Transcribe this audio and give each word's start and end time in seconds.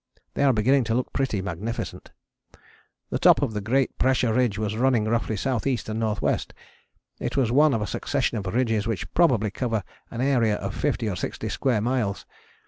They 0.33 0.43
are 0.43 0.51
beginning 0.51 0.83
to 0.85 0.95
look 0.95 1.13
pretty 1.13 1.43
magnificent. 1.43 2.09
The 3.11 3.19
top 3.19 3.43
of 3.43 3.53
the 3.53 3.61
great 3.61 3.99
pressure 3.99 4.33
ridge 4.33 4.57
was 4.57 4.75
running 4.75 5.05
roughly 5.05 5.35
S.E. 5.35 5.73
and 5.87 6.01
N.W.: 6.03 6.37
it 7.19 7.37
was 7.37 7.51
one 7.51 7.75
of 7.75 7.83
a 7.83 7.85
succession 7.85 8.39
of 8.39 8.47
ridges 8.47 8.87
which 8.87 9.13
probably 9.13 9.51
cover 9.51 9.83
an 10.09 10.21
area 10.21 10.55
of 10.55 10.73
fifty 10.75 11.07
or 11.07 11.15
sixty 11.15 11.49
square 11.49 11.81
miles. 11.81 12.25